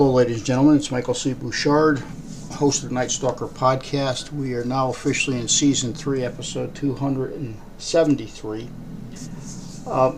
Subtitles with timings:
[0.00, 0.76] Hello, ladies and gentlemen.
[0.76, 1.34] It's Michael C.
[1.34, 1.98] Bouchard,
[2.52, 4.32] host of the Night Stalker podcast.
[4.32, 8.68] We are now officially in season three, episode 273.
[9.86, 10.12] Uh,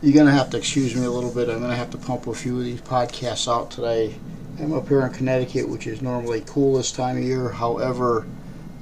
[0.00, 1.48] you're going to have to excuse me a little bit.
[1.48, 4.14] I'm going to have to pump a few of these podcasts out today.
[4.60, 7.48] I'm up here in Connecticut, which is normally cool this time of year.
[7.48, 8.28] However,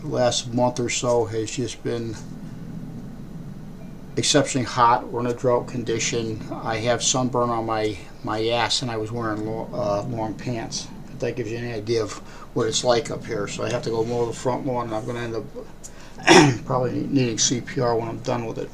[0.02, 2.16] the last month or so has just been
[4.16, 5.08] exceptionally hot.
[5.08, 6.40] We're in a drought condition.
[6.50, 10.88] I have sunburn on my, my ass, and I was wearing lo- uh, long pants.
[11.12, 12.18] If that gives you any idea of
[12.54, 13.48] what it's like up here.
[13.48, 16.64] So I have to go mow the front lawn, and I'm going to end up
[16.66, 18.70] probably needing CPR when I'm done with it.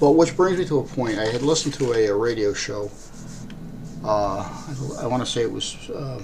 [0.00, 1.18] But which brings me to a point.
[1.18, 2.90] I had listened to a, a radio show.
[4.04, 6.20] Uh, I, I want to say it was uh,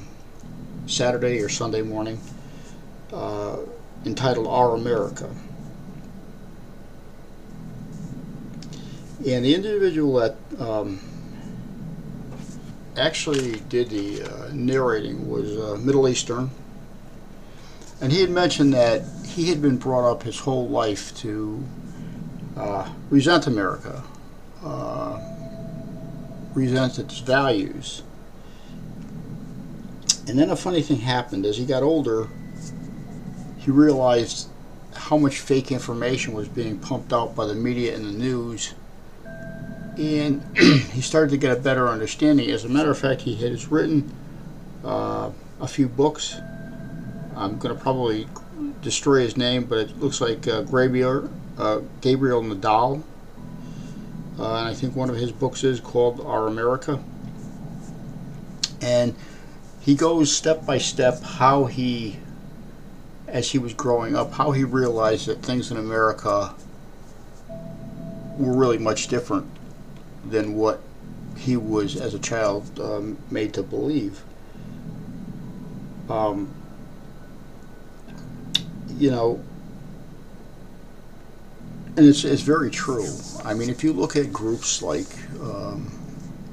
[0.87, 2.21] Saturday or Sunday morning,
[3.13, 3.57] uh,
[4.05, 5.31] entitled Our America.
[9.27, 10.99] And the individual that um,
[12.97, 16.51] actually did the uh, narrating was uh, Middle Eastern.
[18.01, 21.63] And he had mentioned that he had been brought up his whole life to
[22.57, 24.03] uh, resent America,
[24.65, 25.21] uh,
[26.55, 28.03] resent its values.
[30.27, 31.45] And then a funny thing happened.
[31.45, 32.29] As he got older,
[33.59, 34.49] he realized
[34.95, 38.75] how much fake information was being pumped out by the media and the news
[39.99, 42.51] and he started to get a better understanding.
[42.51, 44.13] As a matter of fact, he has written
[44.85, 46.37] uh, a few books.
[47.37, 48.27] I'm going to probably
[48.83, 53.03] destroy his name, but it looks like uh, Gabriel, uh, Gabriel Nadal.
[54.39, 57.03] Uh, and I think one of his books is called Our America.
[58.81, 59.15] And
[59.81, 62.19] he goes step by step how he,
[63.29, 66.55] as he was growing up, how he realized that things in America
[68.39, 69.47] were really much different
[70.25, 70.81] than what
[71.37, 74.23] he was as a child um, made to believe.
[76.09, 76.53] Um,
[78.99, 79.43] you know,
[81.97, 83.09] and it's, it's very true.
[83.45, 85.07] I mean, if you look at groups like
[85.41, 85.91] um,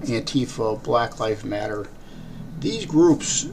[0.02, 1.88] Antifa, Black Lives Matter,
[2.60, 3.48] these groups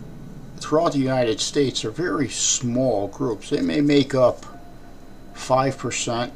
[0.58, 3.50] throughout the United States are very small groups.
[3.50, 4.46] They may make up
[5.34, 6.30] 5%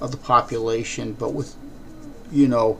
[0.00, 1.54] of the population, but with,
[2.32, 2.78] you know,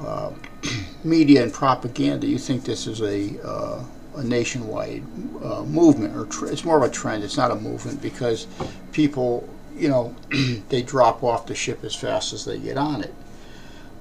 [0.00, 0.32] uh,
[1.04, 3.84] media and propaganda, you think this is a, uh,
[4.16, 5.02] a nationwide
[5.42, 7.24] uh, movement, or it's more of a trend.
[7.24, 8.46] It's not a movement because
[8.92, 10.14] people, you know,
[10.68, 13.14] they drop off the ship as fast as they get on it.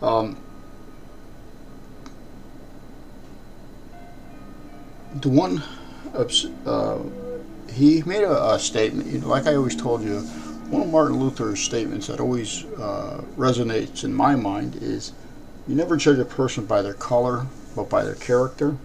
[0.02, 0.38] Um,
[5.16, 5.64] the one,
[6.66, 7.00] uh,
[7.72, 9.08] he made a, a statement.
[9.08, 10.20] You know, like I always told you,
[10.70, 15.14] one of Martin Luther's statements that always uh, resonates in my mind is
[15.68, 18.78] you never judge a person by their color, but by their character.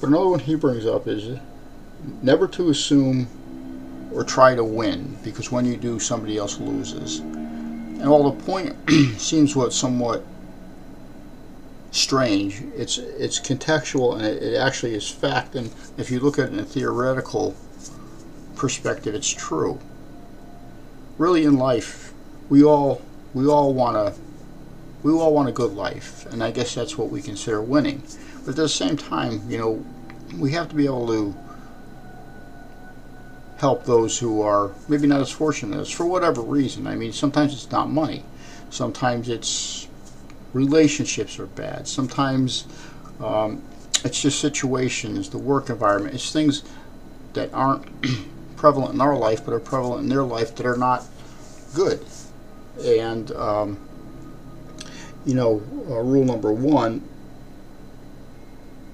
[0.00, 1.38] But another one he brings up is
[2.22, 3.28] never to assume
[4.12, 7.18] or try to win, because when you do, somebody else loses.
[7.18, 8.76] And while the point
[9.18, 10.24] seems what somewhat
[11.90, 15.54] strange, it's it's contextual and it, it actually is fact.
[15.54, 17.56] And if you look at it in a theoretical
[18.54, 19.80] perspective, it's true.
[21.16, 22.12] Really, in life,
[22.48, 23.02] we all
[23.34, 24.20] we all want to
[25.02, 28.02] we all want a good life, and I guess that's what we consider winning.
[28.44, 29.84] But at the same time, you know,
[30.38, 31.34] we have to be able to
[33.58, 36.86] help those who are maybe not as fortunate as for whatever reason.
[36.86, 38.24] I mean, sometimes it's not money,
[38.70, 39.88] sometimes it's
[40.52, 42.66] relationships are bad, sometimes
[43.20, 43.62] um,
[44.04, 46.62] it's just situations, the work environment, it's things
[47.34, 47.86] that aren't
[48.56, 51.04] prevalent in our life but are prevalent in their life that are not
[51.74, 52.04] good.
[52.80, 53.87] And um,
[55.28, 57.06] you know, uh, rule number one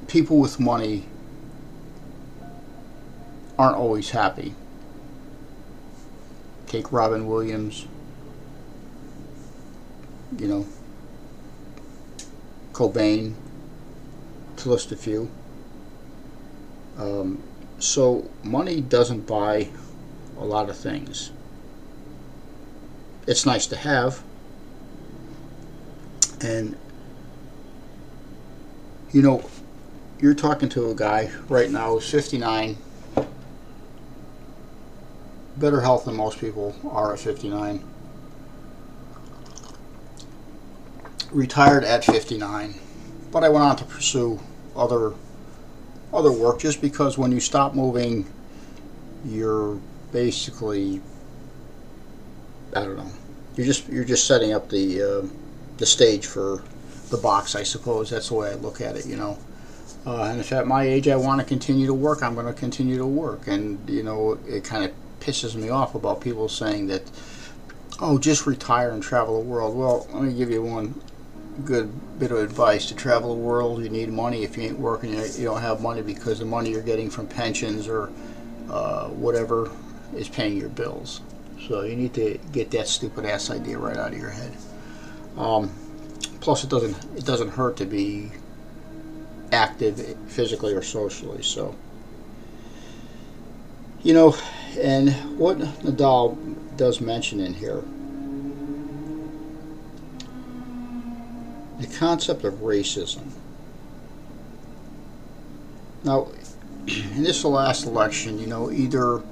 [0.08, 1.04] people with money
[3.56, 4.52] aren't always happy.
[6.66, 7.86] Take Robin Williams,
[10.36, 10.66] you know,
[12.72, 13.34] Cobain,
[14.56, 15.30] to list a few.
[16.98, 17.44] Um,
[17.78, 19.69] so, money doesn't buy
[20.37, 21.30] a lot of things.
[23.28, 24.20] It's nice to have
[26.40, 26.76] and
[29.12, 29.48] you know,
[30.20, 32.76] you're talking to a guy right now who's 59,
[35.56, 37.84] better health than most people are at 59.
[41.31, 42.75] Retired at 59,
[43.30, 44.40] but I went on to pursue
[44.76, 45.14] other
[46.12, 48.25] other work just because when you stop moving,
[49.25, 49.80] you're
[50.12, 51.00] basically
[52.75, 53.10] I don't know.
[53.56, 55.26] You're just you're just setting up the uh,
[55.79, 56.62] the stage for
[57.11, 58.11] the box, I suppose.
[58.11, 59.38] That's the way I look at it, you know.
[60.06, 62.53] Uh, and if at my age I want to continue to work, I'm going to
[62.53, 63.47] continue to work.
[63.47, 67.03] And, you know, it kind of pisses me off about people saying that,
[68.00, 69.76] oh, just retire and travel the world.
[69.76, 71.00] Well, let me give you one
[71.65, 73.82] good bit of advice to travel the world.
[73.82, 74.43] You need money.
[74.43, 77.88] If you ain't working, you don't have money because the money you're getting from pensions
[77.88, 78.11] or
[78.69, 79.71] uh, whatever
[80.15, 81.21] is paying your bills.
[81.67, 84.53] So you need to get that stupid ass idea right out of your head.
[85.36, 85.70] Um,
[86.40, 88.31] plus, it doesn't it doesn't hurt to be
[89.52, 91.42] active physically or socially.
[91.42, 91.75] So
[94.02, 94.36] you know,
[94.78, 96.36] and what Nadal
[96.76, 97.82] does mention in here
[101.78, 103.30] the concept of racism.
[106.04, 106.28] Now,
[106.87, 109.22] in this last election, you know, either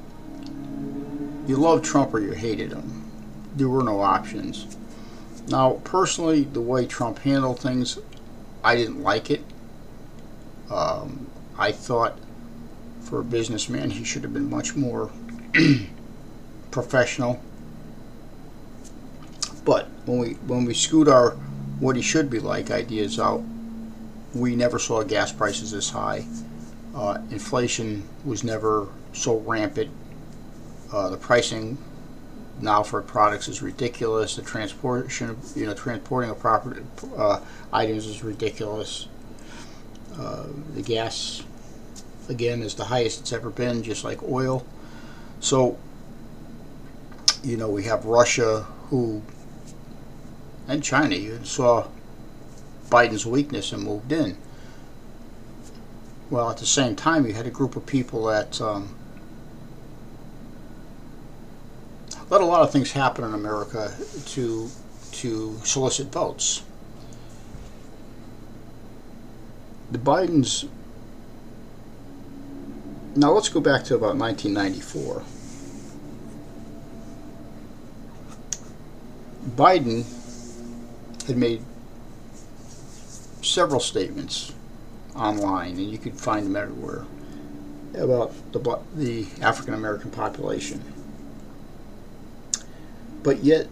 [1.47, 3.11] you loved Trump or you hated him.
[3.57, 4.77] There were no options.
[5.49, 7.99] Now, personally, the way Trump handled things,
[8.63, 9.43] I didn't like it.
[10.71, 11.27] Um,
[11.59, 12.19] I thought
[13.03, 15.11] for a businessman, he should have been much more
[16.71, 17.43] professional.
[19.65, 21.33] But when we when we scoot our
[21.79, 23.43] what he should be like ideas out,
[24.35, 26.25] we never saw gas prices this high.
[26.95, 29.91] Uh, inflation was never so rampant.
[30.93, 31.79] Uh, the pricing
[32.61, 34.37] now for products is ridiculous.
[34.37, 36.83] The transportation, you know, transporting of property
[37.17, 37.41] uh,
[37.73, 39.09] items is ridiculous.
[40.19, 41.43] Uh, the gas,
[42.29, 44.67] again, is the highest it's ever been, just like oil.
[45.41, 45.79] So,
[47.43, 49.23] you know, we have Russia who
[50.69, 51.89] and China you saw
[52.89, 54.37] Biden's weakness and moved in.
[56.31, 58.95] Well, at the same time, you had a group of people that um,
[62.33, 63.95] let a lot of things happen in America
[64.25, 64.71] to
[65.13, 66.63] to solicit votes.
[69.91, 70.67] The Bidens.
[73.15, 75.23] Now let's go back to about 1994.
[79.55, 80.07] Biden
[81.27, 81.63] had made
[83.43, 84.55] several statements
[85.15, 87.05] online, and you could find them everywhere,
[87.95, 90.83] about the, the African American population.
[93.23, 93.69] But yet,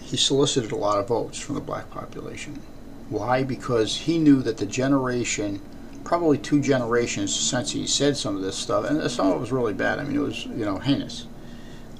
[0.00, 2.62] he solicited a lot of votes from the black population.
[3.10, 3.42] Why?
[3.42, 5.60] Because he knew that the generation,
[6.04, 9.52] probably two generations since he said some of this stuff, and some of it was
[9.52, 9.98] really bad.
[9.98, 11.26] I mean, it was, you know, heinous.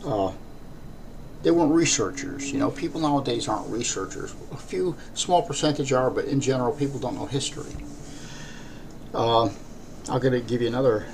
[0.04, 0.32] Uh,
[1.42, 2.52] they weren't researchers.
[2.52, 4.34] You know, people nowadays aren't researchers.
[4.52, 7.72] A few small percentage are, but in general, people don't know history.
[9.14, 9.46] Uh,
[10.08, 11.06] I'm going to give you another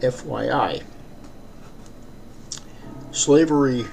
[0.00, 0.82] FYI.
[3.14, 3.86] Slavery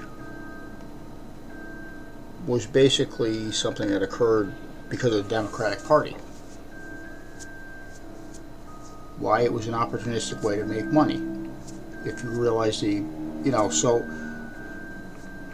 [2.44, 4.52] was basically something that occurred
[4.88, 6.16] because of the Democratic Party.
[9.18, 9.42] Why?
[9.42, 11.22] It was an opportunistic way to make money.
[12.04, 14.04] If you realize the, you know, so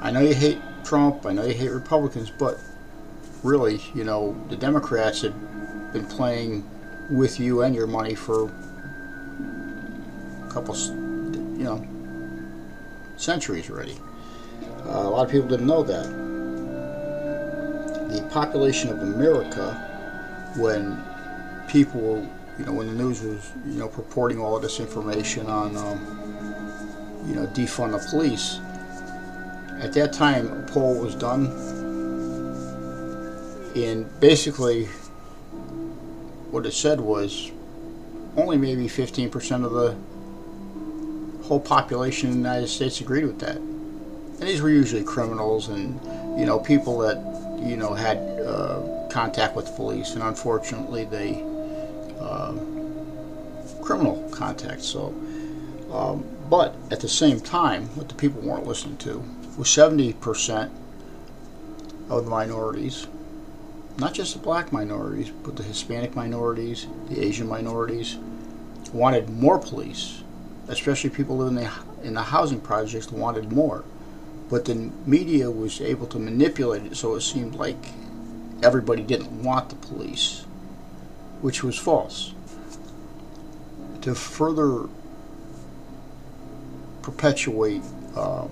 [0.00, 2.59] I know you hate Trump, I know you hate Republicans, but
[3.43, 6.67] really, you know, the Democrats have been playing
[7.11, 8.50] with you and your money for
[10.47, 11.87] a couple, you know,
[13.19, 13.97] centuries already.
[14.87, 16.05] Uh, a lot of people didn't know that.
[18.11, 19.75] The population of America,
[20.56, 21.03] when
[21.69, 22.27] people
[22.58, 27.25] you know, when the news was, you know, purporting all of this information on, um,
[27.27, 28.58] you know, defund the police,
[29.81, 31.46] at that time, a poll was done,
[33.77, 34.87] and basically,
[36.51, 37.53] what it said was
[38.37, 39.96] only maybe 15% of the
[41.48, 43.56] whole population in the United States agreed with that.
[43.56, 45.98] And these were usually criminals and,
[46.38, 47.17] you know, people that,
[47.58, 51.43] you know, had uh, contact with police, and unfortunately, they
[52.20, 52.52] uh,
[53.82, 54.82] criminal contact.
[54.82, 55.06] So,
[55.90, 59.24] um, but at the same time, what the people weren't listening to
[59.56, 60.70] was 70%
[62.10, 63.06] of the minorities,
[63.96, 68.19] not just the black minorities, but the Hispanic minorities, the Asian minorities,
[68.93, 70.22] wanted more police,
[70.69, 73.84] especially people living in the, in the housing projects wanted more.
[74.51, 74.75] But the
[75.06, 77.77] media was able to manipulate it so it seemed like
[78.63, 80.44] everybody didn't want the police,
[81.41, 82.34] which was false.
[84.03, 84.89] To further
[87.03, 87.82] perpetuate
[88.17, 88.51] um,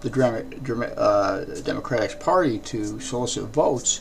[0.00, 3.98] the uh, Democratic Party to solicit votes,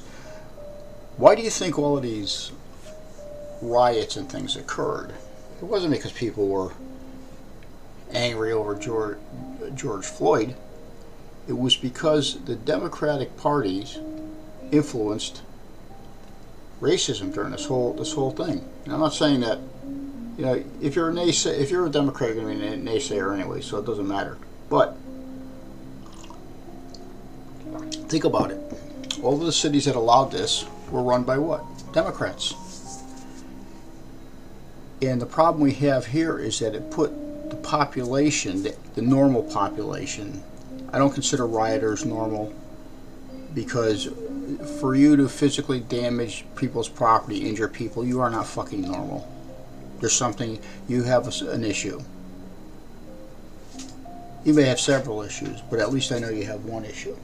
[1.17, 2.51] why do you think all of these
[3.61, 5.13] riots and things occurred?
[5.61, 6.73] It wasn't because people were
[8.11, 9.17] angry over George,
[9.75, 10.55] George Floyd.
[11.47, 13.99] It was because the Democratic parties
[14.71, 15.41] influenced
[16.79, 18.67] racism during this whole this whole thing.
[18.85, 19.59] And I'm not saying that
[20.37, 22.77] you know if you're a naysay if you're a Democrat, you're going to be a
[22.77, 24.37] naysayer anyway, so it doesn't matter.
[24.69, 24.97] But
[28.09, 28.59] think about it.
[29.21, 31.63] All of the cities that allowed this were run by what?
[31.93, 32.55] Democrats.
[35.01, 39.43] And the problem we have here is that it put the population, the, the normal
[39.43, 40.43] population,
[40.93, 42.53] I don't consider rioters normal
[43.53, 44.09] because
[44.79, 49.27] for you to physically damage people's property, injure people, you are not fucking normal.
[49.99, 52.01] There's something, you have an issue.
[54.43, 57.15] You may have several issues, but at least I know you have one issue.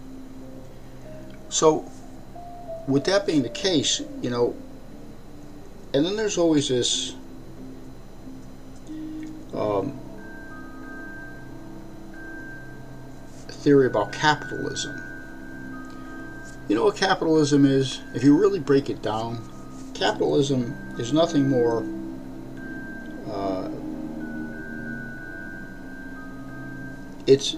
[1.50, 1.90] So,
[2.88, 4.56] with that being the case, you know,
[5.94, 7.16] and then there's always this
[9.58, 10.00] um,
[13.48, 15.04] theory about capitalism.
[16.68, 18.02] You know what capitalism is?
[18.14, 19.42] If you really break it down,
[19.94, 21.84] capitalism is nothing more
[23.30, 23.70] uh,
[27.26, 27.58] it's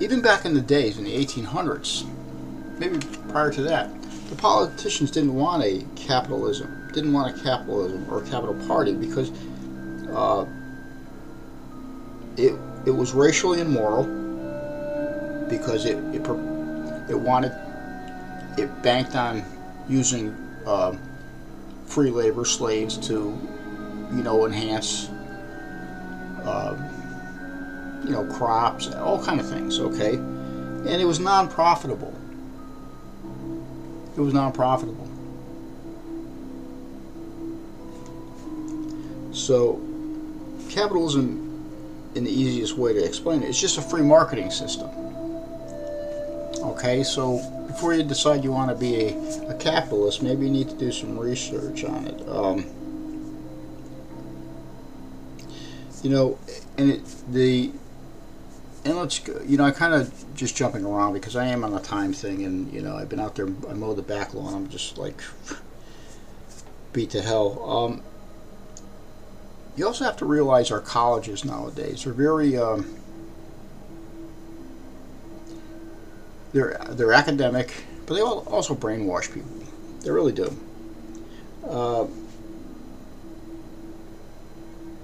[0.00, 2.08] even back in the days in the 1800s
[2.78, 2.98] maybe
[3.28, 3.90] prior to that
[4.30, 9.30] the politicians didn't want a capitalism didn't want a capitalism or a capital party because
[10.10, 10.44] uh,
[12.40, 14.04] it it was racially immoral
[15.48, 16.26] because it it,
[17.08, 17.52] it wanted
[18.56, 19.44] it banked on
[19.88, 20.34] using
[20.66, 20.96] uh,
[21.86, 23.36] free labor slaves to
[24.12, 25.08] you know enhance
[26.44, 26.76] uh,
[28.04, 30.14] you know crops all kind of things okay?
[30.14, 32.14] And it was non-profitable.
[34.16, 35.06] It was non-profitable.
[39.32, 39.78] So
[40.70, 41.39] capitalism
[42.14, 43.48] in the easiest way to explain it.
[43.48, 44.88] It's just a free marketing system.
[46.60, 50.68] Okay, so before you decide you want to be a, a capitalist, maybe you need
[50.68, 52.28] to do some research on it.
[52.28, 52.66] Um,
[56.02, 56.38] you know,
[56.78, 57.72] and it, the
[58.84, 61.74] and let's go, you know, I kind of just jumping around because I am on
[61.74, 64.54] a time thing, and you know, I've been out there, I mowed the back lawn,
[64.54, 65.22] I'm just like
[66.92, 67.62] beat to hell.
[67.70, 68.02] Um,
[69.76, 73.00] you also have to realize our colleges nowadays are very um,
[76.52, 79.50] they're they're academic, but they also brainwash people.
[80.00, 80.56] They really do.
[81.66, 82.06] Uh,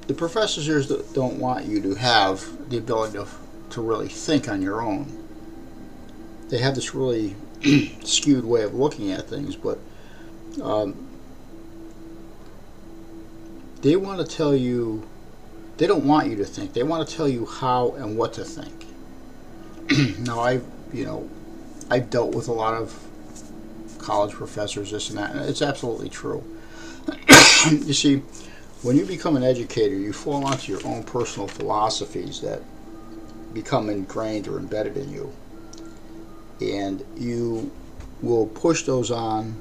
[0.06, 0.82] the professors here
[1.12, 3.26] don't want you to have the ability to,
[3.70, 5.24] to really think on your own.
[6.48, 7.34] They have this really
[8.04, 9.78] skewed way of looking at things, but
[10.62, 11.08] um,
[13.86, 15.08] they want to tell you,
[15.76, 16.72] they don't want you to think.
[16.72, 18.84] They want to tell you how and what to think.
[20.18, 21.30] now, I've, you know,
[21.88, 23.00] I've dealt with a lot of
[23.98, 26.42] college professors, this and that, and it's absolutely true.
[27.70, 28.16] you see,
[28.82, 32.62] when you become an educator, you fall onto your own personal philosophies that
[33.54, 35.32] become ingrained or embedded in you.
[36.60, 37.70] And you
[38.20, 39.52] will push those on,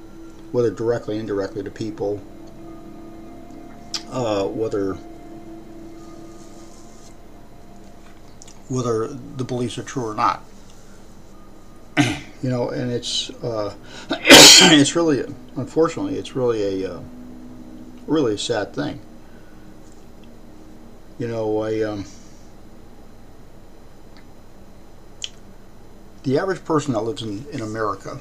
[0.51, 2.23] whether directly or indirectly, to people
[4.11, 4.97] uh, whether
[8.69, 10.43] whether the beliefs are true or not.
[12.41, 13.73] you know, and it's uh,
[14.09, 15.23] it's really,
[15.55, 16.99] unfortunately, it's really a uh,
[18.07, 18.99] really a sad thing.
[21.17, 22.05] You know, I um,
[26.23, 28.19] the average person that lives in, in America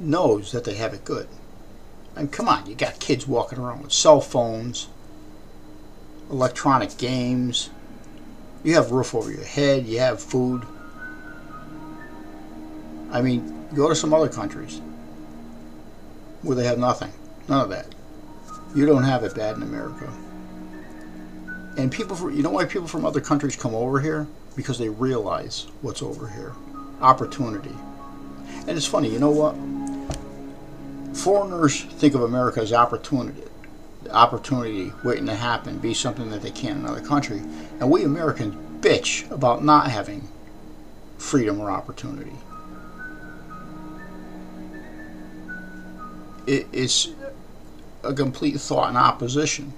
[0.00, 1.28] knows that they have it good.
[2.16, 4.88] I mean, come on, you got kids walking around with cell phones,
[6.30, 7.70] electronic games,
[8.62, 10.64] you have roof over your head, you have food.
[13.10, 14.80] I mean, go to some other countries
[16.42, 17.12] where they have nothing.
[17.48, 17.86] None of that.
[18.74, 20.10] You don't have it bad in America.
[21.76, 24.26] And people, from, you know why people from other countries come over here?
[24.56, 26.52] Because they realize what's over here.
[27.00, 27.74] Opportunity.
[28.66, 29.56] And it's funny, you know what?
[31.24, 33.42] Foreigners think of America as opportunity,
[34.10, 37.38] opportunity waiting to happen, be something that they can't in another country.
[37.80, 40.28] And we Americans bitch about not having
[41.16, 42.36] freedom or opportunity.
[46.46, 47.08] It, it's
[48.02, 49.72] a complete thought in opposition.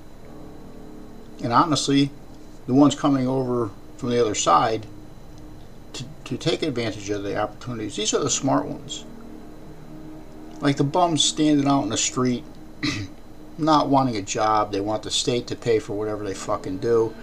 [1.44, 2.10] And honestly,
[2.66, 4.84] the ones coming over from the other side
[5.92, 9.04] to, to take advantage of the opportunities, these are the smart ones.
[10.60, 12.44] Like the bums standing out in the street,
[13.58, 14.72] not wanting a job.
[14.72, 17.14] They want the state to pay for whatever they fucking do.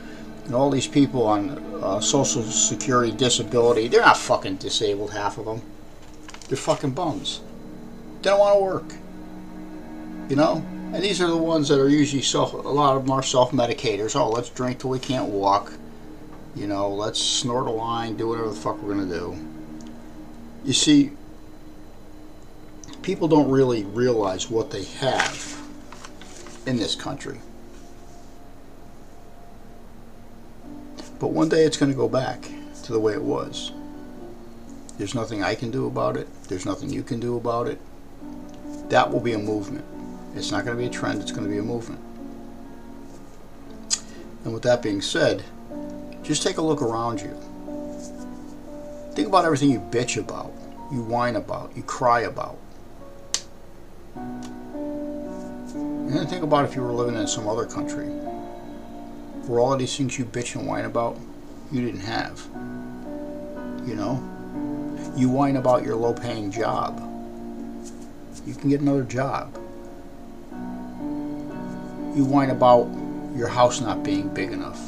[0.46, 1.50] And all these people on
[1.82, 5.62] uh, Social Security disability, they're not fucking disabled, half of them.
[6.48, 7.42] They're fucking bums.
[8.22, 8.94] They don't want to work.
[10.30, 10.66] You know?
[10.94, 14.16] And these are the ones that are usually self, a lot of them are self-medicators.
[14.16, 15.74] Oh, let's drink till we can't walk.
[16.56, 19.38] You know, let's snort a line, do whatever the fuck we're going to do.
[20.64, 21.12] You see,
[23.04, 25.62] people don't really realize what they have
[26.66, 27.40] in this country.
[31.20, 32.50] But one day it's going to go back
[32.84, 33.72] to the way it was.
[34.98, 36.28] There's nothing I can do about it.
[36.46, 37.80] There's nothing you can do about it.
[38.90, 39.86] That will be a movement.
[40.36, 42.02] It's not going to be a trend, it's going to be a movement.
[44.44, 45.44] And with that being said,
[46.24, 47.38] just take a look around you.
[49.14, 50.52] Think about everything you bitch about,
[50.92, 52.58] you whine about, you cry about.
[54.16, 58.08] And then think about if you were living in some other country
[59.48, 61.18] where all of these things you bitch and whine about,
[61.72, 62.42] you didn't have.
[63.86, 64.22] You know?
[65.16, 67.00] You whine about your low paying job.
[68.46, 69.54] You can get another job.
[72.16, 72.90] You whine about
[73.36, 74.80] your house not being big enough.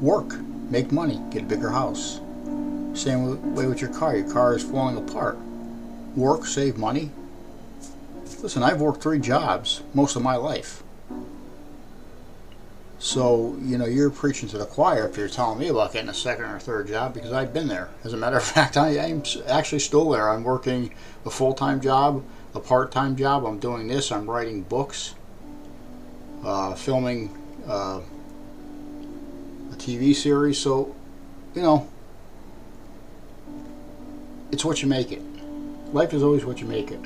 [0.00, 0.38] Work,
[0.70, 2.20] make money, get a bigger house.
[2.94, 4.16] Same way with your car.
[4.16, 5.38] Your car is falling apart.
[6.18, 7.12] Work, save money.
[8.42, 10.82] Listen, I've worked three jobs most of my life.
[12.98, 16.14] So, you know, you're preaching to the choir if you're telling me about getting a
[16.14, 17.88] second or third job because I've been there.
[18.02, 20.28] As a matter of fact, I am actually still there.
[20.28, 20.92] I'm working
[21.24, 23.46] a full time job, a part time job.
[23.46, 24.10] I'm doing this.
[24.10, 25.14] I'm writing books,
[26.44, 27.30] uh, filming
[27.68, 28.00] uh,
[29.70, 30.58] a TV series.
[30.58, 30.96] So,
[31.54, 31.88] you know,
[34.50, 35.22] it's what you make it.
[35.92, 37.00] Life is always what you make it.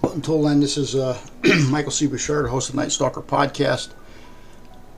[0.00, 1.18] But until then, this is uh,
[1.68, 2.06] Michael C.
[2.06, 3.90] Bouchard, host of Night Stalker Podcast,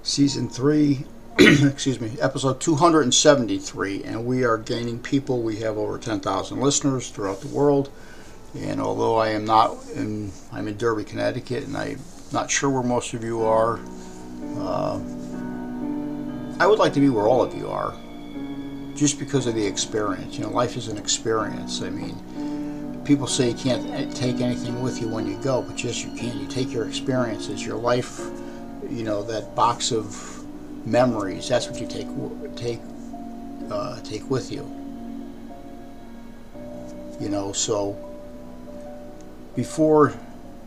[0.04, 1.04] Season 3,
[1.38, 4.04] excuse me, episode 273.
[4.04, 5.42] And we are gaining people.
[5.42, 7.90] We have over 10,000 listeners throughout the world.
[8.56, 12.00] And although I am not in, I'm in Derby, Connecticut, and I'm
[12.32, 13.80] not sure where most of you are,
[14.58, 15.00] uh,
[16.58, 17.94] I would like to be where all of you are,
[19.00, 20.36] just because of the experience.
[20.36, 21.80] You know, life is an experience.
[21.80, 26.04] I mean, people say you can't take anything with you when you go, but yes,
[26.04, 26.38] you can.
[26.38, 28.20] You take your experiences, your life,
[28.90, 30.44] you know, that box of
[30.86, 31.48] memories.
[31.48, 32.08] That's what you take
[32.56, 32.80] take
[33.70, 34.70] uh, take with you.
[37.18, 37.96] You know, so
[39.56, 40.12] before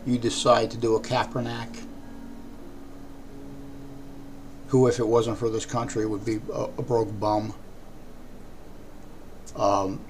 [0.06, 1.84] you decide to do a Kaepernick,
[4.66, 7.54] who, if it wasn't for this country, would be a, a broke bum.
[9.56, 10.00] Um,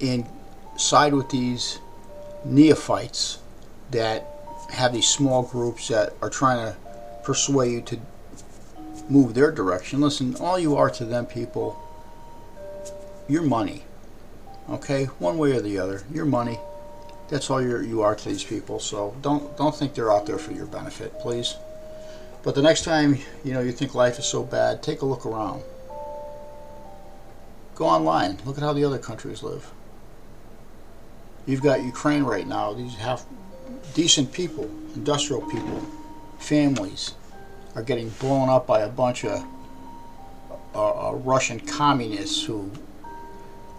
[0.00, 0.26] and
[0.76, 1.78] side with these
[2.44, 3.38] neophytes
[3.90, 4.26] that
[4.70, 6.76] have these small groups that are trying to
[7.22, 8.00] persuade you to
[9.08, 10.00] move their direction.
[10.00, 11.80] Listen, all you are to them people,
[13.28, 13.84] your money.
[14.68, 16.58] Okay, one way or the other, your money.
[17.28, 18.80] That's all you're, you are to these people.
[18.80, 21.56] So don't don't think they're out there for your benefit, please.
[22.42, 25.24] But the next time you know you think life is so bad, take a look
[25.26, 25.62] around.
[27.76, 28.38] Go online.
[28.46, 29.70] Look at how the other countries live.
[31.46, 32.72] You've got Ukraine right now.
[32.72, 33.24] These half
[33.94, 35.86] decent people, industrial people,
[36.38, 37.14] families
[37.74, 39.44] are getting blown up by a bunch of
[40.74, 42.70] uh, uh, Russian communists who,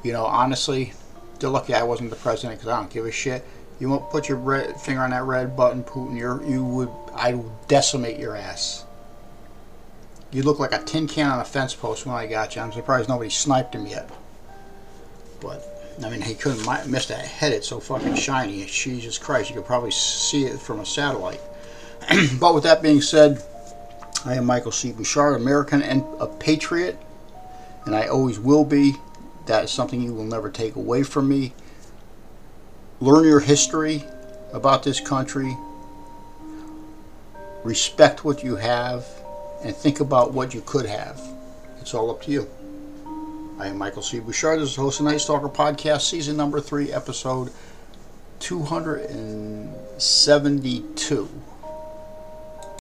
[0.03, 0.93] you know, honestly,
[1.39, 3.43] they're lucky I wasn't the president because I don't give a shit.
[3.79, 6.17] You won't put your red, finger on that red button, Putin.
[6.17, 8.85] You're, you would, I would decimate your ass.
[10.37, 12.61] You look like a tin can on a fence post when I got you.
[12.61, 14.07] I'm surprised nobody sniped him yet.
[15.41, 15.65] But
[16.05, 17.53] I mean, he couldn't miss that head.
[17.53, 18.63] It's so fucking shiny.
[18.67, 21.41] Jesus Christ, you could probably see it from a satellite.
[22.39, 23.43] but with that being said,
[24.25, 24.91] I am Michael C.
[24.91, 26.99] Bouchard, American and a patriot,
[27.85, 28.93] and I always will be.
[29.47, 31.55] That is something you will never take away from me.
[32.99, 34.03] Learn your history
[34.53, 35.57] about this country.
[37.63, 39.16] Respect what you have,
[39.63, 41.19] and think about what you could have.
[41.81, 42.49] It's all up to you.
[43.59, 44.19] I am Michael C.
[44.19, 44.59] Bouchard.
[44.59, 47.51] This is host of Night Stalker Podcast, season number three, episode
[48.39, 51.29] 272.